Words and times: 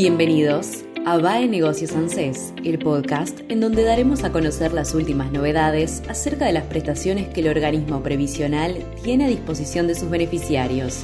Bienvenidos 0.00 0.84
a 1.06 1.18
VAE 1.18 1.48
Negocios 1.48 1.96
ANSES, 1.96 2.54
el 2.62 2.78
podcast 2.78 3.40
en 3.48 3.58
donde 3.58 3.82
daremos 3.82 4.22
a 4.22 4.30
conocer 4.30 4.72
las 4.72 4.94
últimas 4.94 5.32
novedades 5.32 6.04
acerca 6.08 6.46
de 6.46 6.52
las 6.52 6.62
prestaciones 6.66 7.26
que 7.26 7.40
el 7.40 7.48
organismo 7.48 8.00
previsional 8.00 8.76
tiene 9.02 9.24
a 9.24 9.28
disposición 9.28 9.88
de 9.88 9.96
sus 9.96 10.08
beneficiarios. 10.08 11.02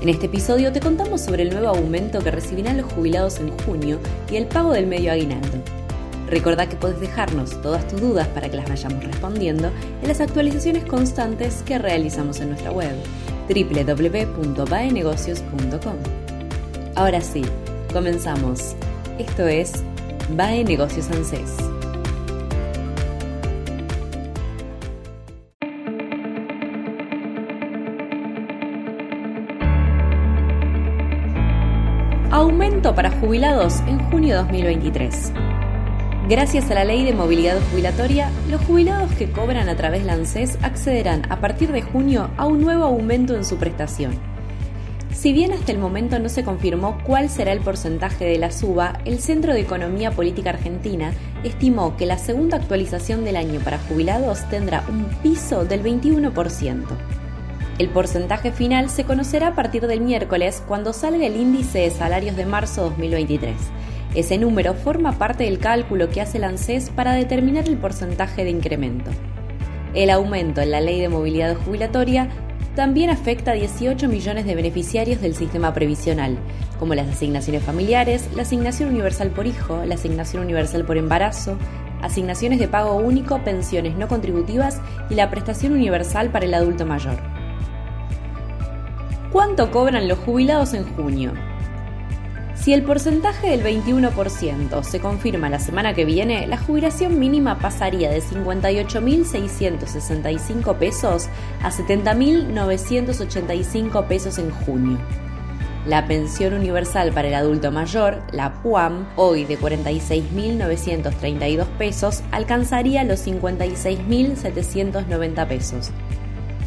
En 0.00 0.08
este 0.08 0.26
episodio 0.26 0.72
te 0.72 0.80
contamos 0.80 1.20
sobre 1.20 1.44
el 1.44 1.50
nuevo 1.50 1.68
aumento 1.68 2.18
que 2.24 2.32
recibirán 2.32 2.78
los 2.78 2.92
jubilados 2.92 3.38
en 3.38 3.56
junio 3.58 4.00
y 4.28 4.34
el 4.34 4.46
pago 4.46 4.72
del 4.72 4.88
medio 4.88 5.12
aguinaldo. 5.12 5.62
Recordá 6.26 6.68
que 6.68 6.74
puedes 6.74 6.98
dejarnos 6.98 7.62
todas 7.62 7.86
tus 7.86 8.00
dudas 8.00 8.26
para 8.26 8.48
que 8.48 8.56
las 8.56 8.68
vayamos 8.68 9.04
respondiendo 9.04 9.70
en 10.02 10.08
las 10.08 10.20
actualizaciones 10.20 10.84
constantes 10.86 11.62
que 11.62 11.78
realizamos 11.78 12.40
en 12.40 12.48
nuestra 12.48 12.72
web 12.72 12.96
www.vaenegocios.com. 13.48 16.27
Ahora 16.98 17.20
sí, 17.20 17.42
comenzamos. 17.92 18.74
Esto 19.20 19.46
es 19.46 19.84
VAE 20.30 20.64
Negocios 20.64 21.08
ANSES. 21.12 21.56
Aumento 32.32 32.96
para 32.96 33.12
jubilados 33.12 33.78
en 33.86 34.00
junio 34.10 34.34
2023. 34.38 35.32
Gracias 36.28 36.68
a 36.72 36.74
la 36.74 36.84
ley 36.84 37.04
de 37.04 37.12
movilidad 37.12 37.60
jubilatoria, 37.70 38.28
los 38.50 38.60
jubilados 38.62 39.12
que 39.12 39.30
cobran 39.30 39.68
a 39.68 39.76
través 39.76 40.04
de 40.04 40.10
ANSES 40.10 40.58
accederán 40.62 41.30
a 41.30 41.40
partir 41.40 41.70
de 41.70 41.82
junio 41.82 42.28
a 42.36 42.46
un 42.46 42.60
nuevo 42.60 42.82
aumento 42.82 43.36
en 43.36 43.44
su 43.44 43.56
prestación 43.56 44.27
si 45.12 45.32
bien 45.32 45.52
hasta 45.52 45.72
el 45.72 45.78
momento 45.78 46.18
no 46.18 46.28
se 46.28 46.44
confirmó 46.44 46.98
cuál 47.04 47.28
será 47.28 47.52
el 47.52 47.60
porcentaje 47.60 48.24
de 48.24 48.38
la 48.38 48.52
suba, 48.52 49.00
el 49.04 49.18
Centro 49.18 49.52
de 49.52 49.60
Economía 49.60 50.12
Política 50.12 50.50
Argentina 50.50 51.12
estimó 51.44 51.96
que 51.96 52.06
la 52.06 52.18
segunda 52.18 52.56
actualización 52.56 53.24
del 53.24 53.36
año 53.36 53.60
para 53.60 53.78
jubilados 53.78 54.48
tendrá 54.48 54.84
un 54.88 55.06
piso 55.22 55.64
del 55.64 55.82
21%. 55.82 56.84
El 57.78 57.88
porcentaje 57.88 58.52
final 58.52 58.90
se 58.90 59.04
conocerá 59.04 59.48
a 59.48 59.54
partir 59.54 59.86
del 59.86 60.00
miércoles 60.00 60.62
cuando 60.66 60.92
salga 60.92 61.26
el 61.26 61.36
índice 61.36 61.78
de 61.78 61.90
salarios 61.90 62.36
de 62.36 62.44
marzo 62.44 62.84
2023. 62.90 63.54
Ese 64.14 64.38
número 64.38 64.74
forma 64.74 65.12
parte 65.12 65.44
del 65.44 65.58
cálculo 65.58 66.08
que 66.08 66.20
hace 66.20 66.38
el 66.38 66.88
para 66.96 67.12
determinar 67.12 67.68
el 67.68 67.76
porcentaje 67.76 68.42
de 68.42 68.50
incremento. 68.50 69.10
El 69.94 70.10
aumento 70.10 70.60
en 70.60 70.70
la 70.70 70.80
ley 70.80 71.00
de 71.00 71.08
movilidad 71.08 71.56
jubilatoria 71.56 72.28
también 72.78 73.10
afecta 73.10 73.50
a 73.50 73.54
18 73.54 74.06
millones 74.06 74.46
de 74.46 74.54
beneficiarios 74.54 75.20
del 75.20 75.34
sistema 75.34 75.74
previsional, 75.74 76.38
como 76.78 76.94
las 76.94 77.08
asignaciones 77.08 77.64
familiares, 77.64 78.28
la 78.36 78.42
asignación 78.42 78.90
universal 78.90 79.30
por 79.30 79.48
hijo, 79.48 79.84
la 79.84 79.96
asignación 79.96 80.44
universal 80.44 80.84
por 80.84 80.96
embarazo, 80.96 81.58
asignaciones 82.02 82.60
de 82.60 82.68
pago 82.68 82.94
único, 82.94 83.42
pensiones 83.42 83.96
no 83.96 84.06
contributivas 84.06 84.80
y 85.10 85.16
la 85.16 85.28
prestación 85.28 85.72
universal 85.72 86.30
para 86.30 86.44
el 86.44 86.54
adulto 86.54 86.86
mayor. 86.86 87.16
¿Cuánto 89.32 89.72
cobran 89.72 90.06
los 90.06 90.20
jubilados 90.20 90.72
en 90.72 90.84
junio? 90.84 91.32
Si 92.62 92.72
el 92.74 92.82
porcentaje 92.82 93.56
del 93.56 93.62
21% 93.62 94.82
se 94.82 95.00
confirma 95.00 95.48
la 95.48 95.60
semana 95.60 95.94
que 95.94 96.04
viene, 96.04 96.48
la 96.48 96.58
jubilación 96.58 97.18
mínima 97.18 97.60
pasaría 97.60 98.10
de 98.10 98.20
58.665 98.20 100.76
pesos 100.76 101.28
a 101.62 101.70
70.985 101.70 104.06
pesos 104.06 104.36
en 104.38 104.50
junio. 104.50 104.98
La 105.86 106.06
pensión 106.06 106.52
universal 106.52 107.12
para 107.12 107.28
el 107.28 107.34
adulto 107.34 107.70
mayor, 107.70 108.22
la 108.32 108.60
PUAM, 108.62 109.06
hoy 109.16 109.44
de 109.44 109.58
46.932 109.58 111.64
pesos, 111.78 112.22
alcanzaría 112.32 113.04
los 113.04 113.26
56.790 113.26 115.48
pesos. 115.48 115.92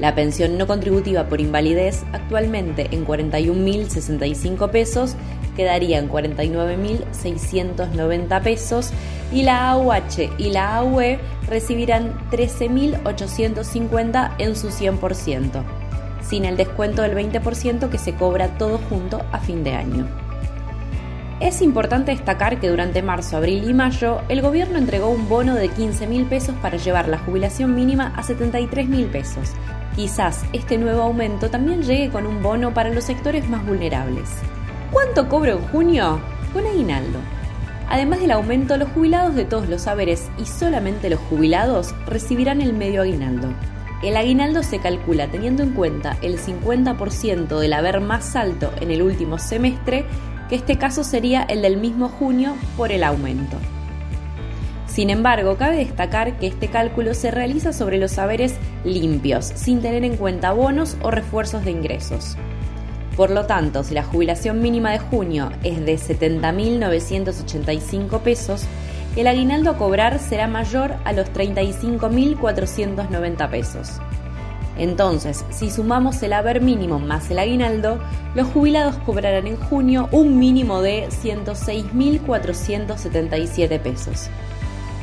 La 0.00 0.14
pensión 0.14 0.56
no 0.56 0.66
contributiva 0.66 1.28
por 1.28 1.42
invalidez, 1.42 2.04
actualmente 2.12 2.88
en 2.90 3.06
41.065 3.06 4.70
pesos, 4.70 5.14
quedaría 5.54 5.98
en 5.98 6.08
49.690 6.08 8.42
pesos 8.42 8.92
y 9.30 9.42
la 9.42 9.72
AUH 9.72 10.30
y 10.38 10.52
la 10.52 10.76
AUE 10.76 11.20
recibirán 11.46 12.14
13.850 12.30 14.36
en 14.38 14.56
su 14.56 14.68
100%, 14.68 15.62
sin 16.22 16.46
el 16.46 16.56
descuento 16.56 17.02
del 17.02 17.14
20% 17.14 17.90
que 17.90 17.98
se 17.98 18.14
cobra 18.14 18.56
todo 18.56 18.78
junto 18.88 19.22
a 19.32 19.40
fin 19.40 19.62
de 19.64 19.74
año. 19.74 20.08
Es 21.40 21.60
importante 21.60 22.12
destacar 22.12 22.58
que 22.58 22.68
durante 22.68 23.02
marzo, 23.02 23.36
abril 23.36 23.68
y 23.68 23.74
mayo 23.74 24.22
el 24.30 24.40
gobierno 24.40 24.78
entregó 24.78 25.10
un 25.10 25.28
bono 25.28 25.54
de 25.54 25.68
15.000 25.70 26.26
pesos 26.28 26.54
para 26.62 26.78
llevar 26.78 27.06
la 27.08 27.18
jubilación 27.18 27.74
mínima 27.74 28.14
a 28.16 28.22
73.000 28.22 29.10
pesos. 29.10 29.50
Quizás 30.00 30.46
este 30.54 30.78
nuevo 30.78 31.02
aumento 31.02 31.50
también 31.50 31.82
llegue 31.82 32.08
con 32.08 32.26
un 32.26 32.42
bono 32.42 32.72
para 32.72 32.88
los 32.88 33.04
sectores 33.04 33.46
más 33.50 33.66
vulnerables. 33.66 34.30
¿Cuánto 34.90 35.28
cobro 35.28 35.58
en 35.58 35.68
junio? 35.68 36.18
Con 36.54 36.66
aguinaldo. 36.66 37.18
Además 37.86 38.20
del 38.20 38.30
aumento, 38.30 38.78
los 38.78 38.88
jubilados 38.92 39.34
de 39.34 39.44
todos 39.44 39.68
los 39.68 39.82
saberes 39.82 40.30
y 40.38 40.46
solamente 40.46 41.10
los 41.10 41.20
jubilados 41.20 41.94
recibirán 42.06 42.62
el 42.62 42.72
medio 42.72 43.02
aguinaldo. 43.02 43.48
El 44.02 44.16
aguinaldo 44.16 44.62
se 44.62 44.78
calcula 44.78 45.30
teniendo 45.30 45.62
en 45.62 45.74
cuenta 45.74 46.16
el 46.22 46.38
50% 46.38 47.58
del 47.58 47.72
haber 47.74 48.00
más 48.00 48.36
alto 48.36 48.72
en 48.80 48.90
el 48.90 49.02
último 49.02 49.36
semestre, 49.36 50.06
que 50.48 50.54
este 50.54 50.78
caso 50.78 51.04
sería 51.04 51.42
el 51.42 51.60
del 51.60 51.76
mismo 51.76 52.08
junio 52.08 52.56
por 52.78 52.90
el 52.90 53.04
aumento. 53.04 53.58
Sin 54.92 55.08
embargo, 55.08 55.56
cabe 55.56 55.76
destacar 55.76 56.36
que 56.38 56.48
este 56.48 56.68
cálculo 56.68 57.14
se 57.14 57.30
realiza 57.30 57.72
sobre 57.72 57.98
los 57.98 58.10
saberes 58.10 58.56
limpios, 58.84 59.52
sin 59.54 59.80
tener 59.80 60.04
en 60.04 60.16
cuenta 60.16 60.50
bonos 60.52 60.96
o 61.02 61.12
refuerzos 61.12 61.64
de 61.64 61.70
ingresos. 61.70 62.36
Por 63.16 63.30
lo 63.30 63.46
tanto, 63.46 63.84
si 63.84 63.94
la 63.94 64.02
jubilación 64.02 64.60
mínima 64.60 64.90
de 64.90 64.98
junio 64.98 65.52
es 65.62 65.86
de 65.86 65.94
70.985 65.94 68.18
pesos, 68.20 68.64
el 69.14 69.28
aguinaldo 69.28 69.70
a 69.70 69.76
cobrar 69.76 70.18
será 70.18 70.48
mayor 70.48 70.96
a 71.04 71.12
los 71.12 71.32
35.490 71.32 73.48
pesos. 73.48 74.00
Entonces, 74.76 75.44
si 75.50 75.70
sumamos 75.70 76.20
el 76.24 76.32
haber 76.32 76.62
mínimo 76.62 76.98
más 76.98 77.30
el 77.30 77.38
aguinaldo, 77.38 78.00
los 78.34 78.48
jubilados 78.48 78.96
cobrarán 78.98 79.46
en 79.46 79.54
junio 79.56 80.08
un 80.10 80.36
mínimo 80.38 80.82
de 80.82 81.06
106.477 81.10 83.80
pesos. 83.80 84.28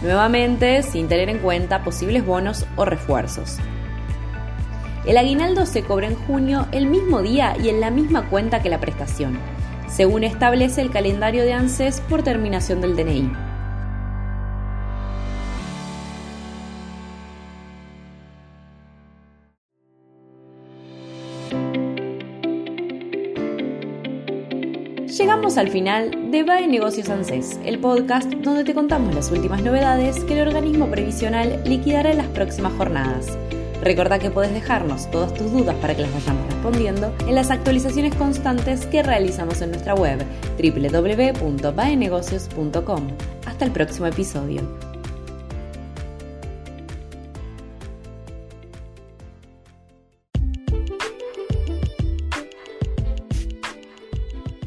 Nuevamente, 0.02 0.84
sin 0.84 1.08
tener 1.08 1.30
en 1.30 1.40
cuenta 1.40 1.84
posibles 1.84 2.25
bonos 2.25 2.66
o 2.75 2.85
refuerzos. 2.85 3.58
El 5.06 5.18
aguinaldo 5.18 5.66
se 5.66 5.83
cobra 5.83 6.07
en 6.07 6.16
junio 6.16 6.68
el 6.72 6.86
mismo 6.86 7.22
día 7.22 7.56
y 7.62 7.69
en 7.69 7.80
la 7.80 7.89
misma 7.89 8.30
cuenta 8.30 8.62
que 8.62 8.69
la 8.69 8.80
prestación, 8.80 9.39
según 9.88 10.24
establece 10.24 10.81
el 10.81 10.92
calendario 10.92 11.44
de 11.44 11.54
ANSES 11.54 12.01
por 12.01 12.24
terminación 12.24 12.81
del 12.81 12.95
DNI. 12.95 13.47
Llegamos 25.07 25.57
al 25.57 25.69
final 25.69 26.31
de 26.31 26.44
VAE 26.44 26.68
Negocios 26.68 27.09
ANSES, 27.09 27.62
el 27.63 27.80
podcast 27.80 28.30
donde 28.30 28.65
te 28.65 28.74
contamos 28.74 29.15
las 29.15 29.31
últimas 29.31 29.63
novedades 29.63 30.21
que 30.25 30.33
el 30.33 30.45
organismo 30.45 30.92
previsional 30.92 31.63
liquidará 31.63 32.12
en 32.12 32.18
las 32.18 32.27
próximas 32.27 32.74
jornadas. 32.74 33.38
Recordá 33.81 34.19
que 34.19 34.31
puedes 34.31 34.51
dejarnos 34.51 35.09
todas 35.09 35.33
tus 35.33 35.50
dudas 35.50 35.77
para 35.77 35.95
que 35.95 36.01
las 36.01 36.13
vayamos 36.13 36.45
respondiendo 36.48 37.13
en 37.25 37.36
las 37.36 37.51
actualizaciones 37.51 38.13
constantes 38.15 38.86
que 38.86 39.01
realizamos 39.01 39.62
en 39.62 39.69
nuestra 39.69 39.95
web 39.95 40.25
www.baenegocios.com. 40.62 43.07
Hasta 43.45 43.63
el 43.63 43.71
próximo 43.71 44.07
episodio. 44.07 44.87